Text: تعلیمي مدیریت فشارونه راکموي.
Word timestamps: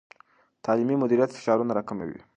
تعلیمي 0.65 0.95
مدیریت 1.03 1.31
فشارونه 1.35 1.71
راکموي. 1.77 2.19